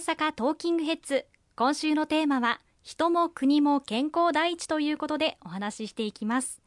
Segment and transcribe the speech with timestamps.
[0.00, 1.26] 阪トーキングヘッズ
[1.56, 6.62] 今週のテーマは人も国も健康第一ということでお話ししていきます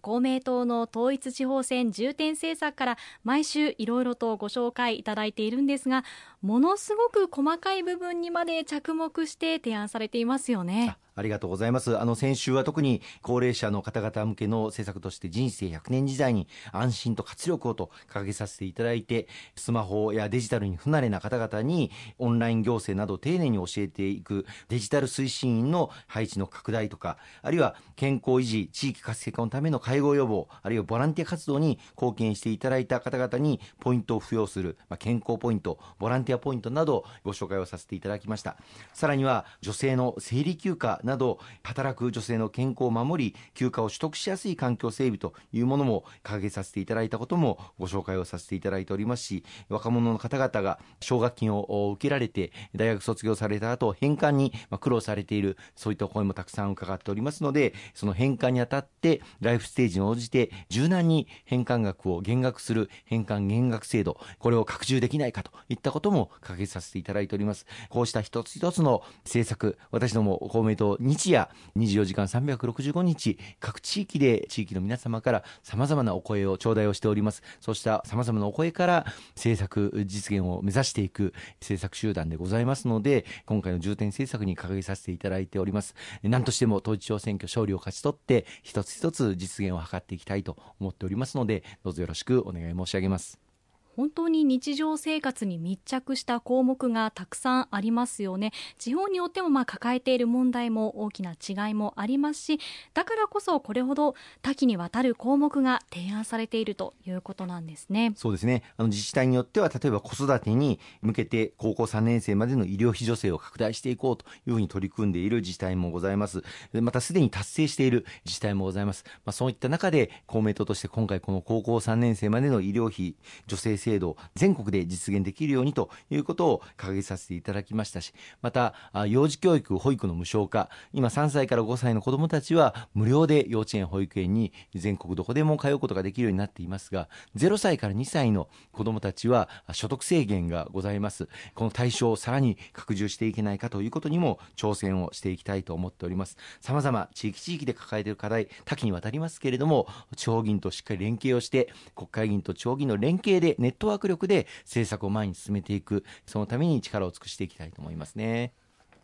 [0.00, 6.04] 公明党の統一地方選重点政策から毎週いろいろとご紹介いただいているんですが
[6.40, 10.96] ものすごく細かい部分にまで着目して提案されていますよね。
[11.14, 11.98] ありがとうございます。
[11.98, 38.56] あの、先週は特に高齢者の方々向けの政策として人生100年時代に安心と活力をと掲げさせていただいて、スマホやデジタルに不慣れな方々にオンライン行政など丁寧に教えていくデジタル推進員の配置の拡大とか、あるいは健康維持、地域活性化のための介護予防、あるいはボランティア活動に貢献していただいた方々にポイントを付与する、まあ、健康ポイント、ボランティアポイントなどご紹介をさせていただきました。
[38.92, 67.66] さらには女性の生理休暇など働く女性の健康を守り休暇を取得しやすい環境整備というものも掲げさせていただいたこともご紹介をさせていただいておりますし若者の方々が奨学金を受けられて大学卒業された後返還に苦労されているそういった声もたくさん伺っておりますのでその返還にあたってライフステージに応じて柔軟に返還額を減額する返還減額制度これを拡充できないかといったことも掲げさせていただいております。
[67.88, 77.42] こうした一つ一つの政策私ども公明党日夜24時間365日各地域で地域の皆様からさまざまなお声を頂戴をしております。
[77.60, 85.94] そうしたさまざまなお声から政策実現を目指していく政策集団でございますので今回の重点政策に掲げさせていただいております。
[86.22, 93.51] 何としても統一地方選挙勝利を勝ち取って一つ一つ実現を図っていきたいと思っておりますのでどうぞよろしくお願い申し上げます。
[93.96, 98.52] 本当に日常生活に密着した項目がたくさんありますよね。
[98.78, 102.60] 地方によってもまあ抱えている問題も大きな違いもありますし
[102.94, 108.12] だからこそこれほど多岐にわたる項目が提案されているということなんですね。
[108.16, 108.62] そうですね。
[108.76, 116.42] あの自治体によっては例えば子育てに向けて高校3年生までの医療費助成を拡大していこうというふうに取り組んでいる自治体もございます。
[116.72, 123.16] またすでに達成している自治体もございます、まあ、そういった中で公明党として今回この高校3年生までの医療費
[123.48, 128.74] 助成制度を全国で実現できるようにということを掲げさせていただきましたしまた
[129.08, 141.28] 幼児教育保育の無償化今3歳から5歳の子どもたちは無料で幼稚園保育園に全国どこでも通うことができるようになっていますが0歳から2歳の子どもたちは所得制限がございます。
[141.54, 146.36] この対象をさらに拡充していけないかということにも挑戦をしていきたいと思っております。
[146.60, 158.52] さまざま地域地域で抱えている課題多岐にわたりますけれども地方議員としっかり連携をして国会議員と地方議員の連携でネネットワーク力で政策を前に進めていくそのために力を尽くしていきたいと思いますね。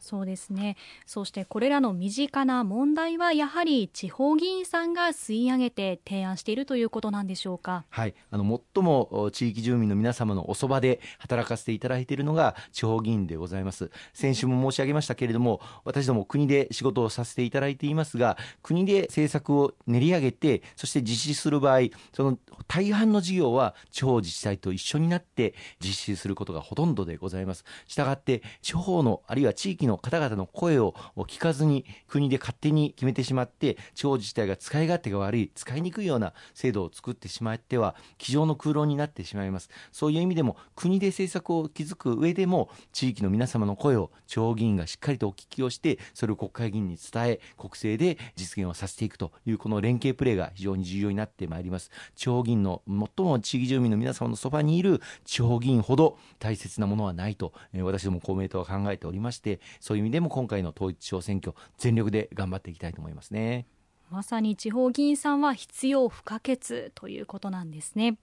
[0.00, 0.76] そうですね。
[1.06, 7.84] そしてこれらの身近な問題はやはり地方議員さんが吸い上げて提案しているということなんでしょうか？
[7.90, 8.14] はい。
[8.30, 13.90] あの最も地域住民の皆様のおそばで働かせていただいているのが地方議員でございます。
[14.14, 27.64] 先週も申し上げましたけれども私ども国で仕事をさせていただいていますが国で政策を練り上げてそして実施する場合その大半の事業は地方自治体と一緒になって実施することがほとんどでございます。
[27.86, 39.70] したがって地方のあるいは地域の方々の声を聞かずに国で勝手に決めてしまって地方自治体が使い勝手が悪い使いにくいような制度を作ってしまっては机上の空論になってしまいます。
[39.90, 51.90] そういう意味でも国で政策を築く上でも地域の皆様の声を地方議員がしっかりとお聞きをしてそれを国会議員に伝え国政で実現をさせていくというこの連携プレーが非常に重要になってまいります。
[52.14, 63.66] 地方議員の最も地域住民の皆様のそばにいる地方議員ほど大切なものはないと、私ども公明党は考えておりましてそういう意味でも今回の統一地方選挙全力で頑張っていきたいと思いますね。
[64.10, 68.16] まさに地方議員さんは必要不可欠ということなんですね。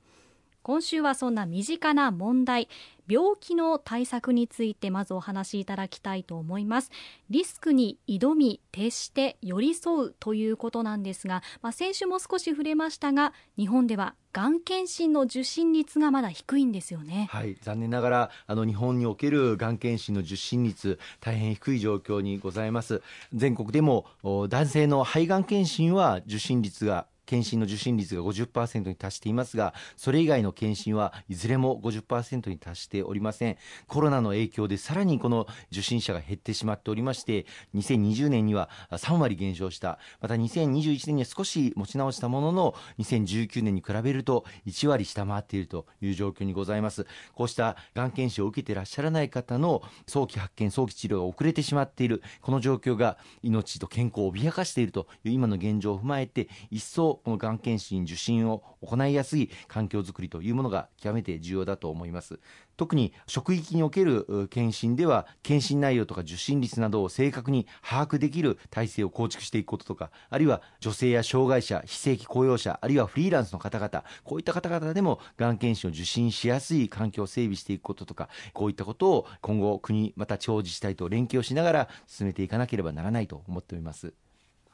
[0.65, 2.69] 今週はそんな身近な問題
[3.07, 6.89] 病気の対策についてまずお話しいただきたいと思います
[7.29, 17.29] リスクに挑み徹して寄り添うということなんですが、まあ、先週も少し触れましたが日本ではがん検診の受診率がまだ低いんですよね。
[17.31, 23.01] はい、残念ながらあの日本におけるがん検診の受診率大変低い状況にございます。
[23.33, 24.07] 全国でも
[24.49, 33.57] 男性の肺がん検診は受診率が検診の受診率が50%に達していますがそれ以外の検診はいずれも50%に達しておりません。
[33.87, 37.45] コロナの影響でさらにこの受診者が減ってしまっておりまして
[37.75, 39.99] 2020年には3割減少した。
[40.21, 47.05] また2021年には少し持ち直したものの2019年に比べると1割下回っているという状況にございます。
[47.33, 62.39] こうしたがん検診を受けていらっしゃらない方の早期発見早期治療が遅れてしまっているこの状況が命と健康を脅かしているという今の現状を踏まえて一層このがん検診受診を行いやすい環境づくりというものが極めて重要だと思います
[62.77, 84.24] 特に職域における検診では検診内容とか受診率などを正確に把握できる体制を構築していくこととかあるいは女性や障害者非正規雇用者あるいはフリーランスの方々こういった方々でもがん検診を受診しやすい環境を整備していくこととかこういったことを今後国また地方自治体と連携をしながら進めていかなければならないと思っております。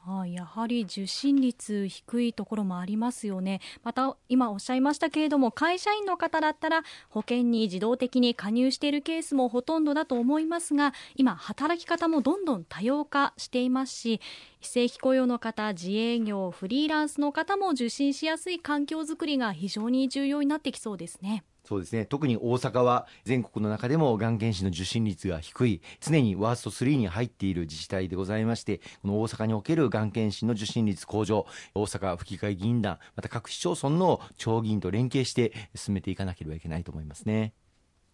[0.03, 3.61] はい、やはり受診率低いところもありますよね。
[3.83, 14.21] また今おっしゃいましたけれども会社員の方だったら保険に自動的に加入しているケースもほとんどだと思いますが今働き方もどんどん多様化していますし
[14.59, 21.43] 非正規雇用の方自営業フリーランスの方も受診しやすい環境づくりが非常に重要になってきそうですね。
[21.71, 22.03] そうですね。
[22.03, 37.53] 特に大阪は全国の中でもがん検診の受診率が低い常にワースト3に入っている自治体でございましてこの大阪におけるがん検診の受診率向上大阪府議会議員団また各市町村の町議員と連携して進めていかなければいけないと思いますね。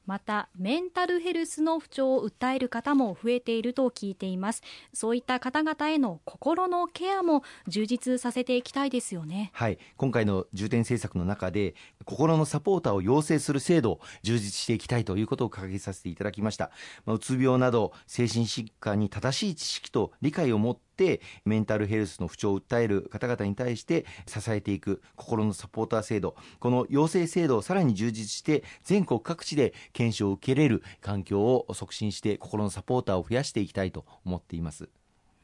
[0.08, 4.64] またメンタルヘルスの不調を訴える方も増えていると聞いています。
[4.94, 9.52] そういった方々への心のケアも充実させていきたいですよね。
[9.54, 9.78] はい。
[9.98, 11.76] 今回の重点政策の中で
[12.08, 16.72] 心のサポーターを養成する制度を充実していきたいということを掲げさせていただきました、
[17.06, 34.88] まあ、うつ病など精神疾患に正しい知識と理解を持ってメンタルヘルスの不調を訴える方々に対して支えていく心のサポーター制度この養成制度をさらに充実して全国各地で検証を受けれる環境を促進して心のサポーターを増やしていきたいと思っています。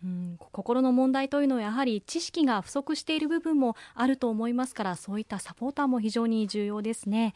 [0.04, 7.34] うん、心の問題というのはやはり知識が不足している部分もあると思いますからそういったサポーターも非常に重要ですね。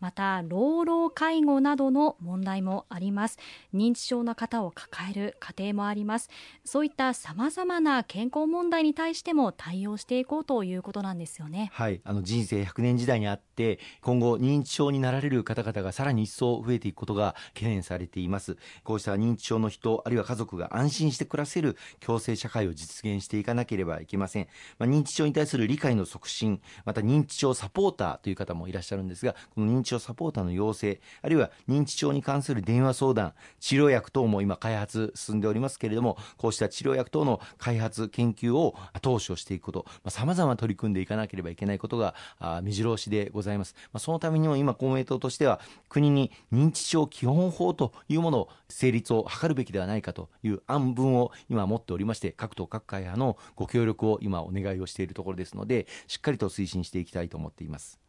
[0.00, 3.38] また老老介護などの問題もあります。
[3.74, 6.30] 認知症の方を抱える家庭もあります。
[6.64, 11.70] そういったさまざまな健康問題に対しても対応していこうということなんですよね。
[11.72, 12.00] はい。
[12.04, 18.56] あの人生100年時代にあって今後認知症になられる方々がさらに一層増えていくことが懸念されています。
[18.84, 24.48] こうした認知症の人あるいは家族が安心して暮らせる共生社会を実現していかなければいけません、
[24.78, 42.14] まあ、認知症に対する理解の促進また認知症サポーターという方もいらっしゃるんですがこの認知知症サポーターの養成あるいは認知症に関する電話相談治療薬等も今開発進んでおりますけれどもこうした治療薬等の開発研究を後押しをしていくことさまざ、ま取り組んでいかなければいけないことが
[42.62, 58.07] 目白押しでございます、まあ、そのためにも今公明党としては国に認知症基本法というものを成立を図るべきではないかという案文を今持っておりまして各党各会派のご協力を今お願いをしているところですのでしっかりと推進していきたいと思っています。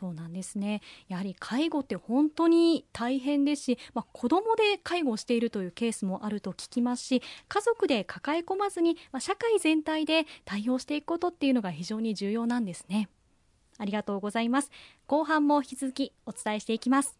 [0.00, 0.80] そうなんですね。
[1.08, 13.10] やはり介護って本当に大変ですし、まあ、子どもで介護をしているというケースもあると聞きますし家族で抱え込まずに、まあ、社会全体で対応していくことっていうのが非常に重要なんですね。
[13.76, 14.70] ありがとうございます。
[15.06, 17.19] 後半も引き続きお伝えしていきます。